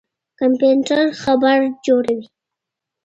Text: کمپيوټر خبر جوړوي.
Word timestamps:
کمپيوټر 0.39 0.99
خبر 1.23 1.57
جوړوي. 1.85 2.27